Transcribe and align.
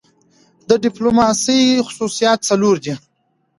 د 0.69 0.71
ډیموکراسۍ 0.83 1.59
خصوصیات 1.85 2.39
څلور 2.49 2.75
دي. 2.83 2.93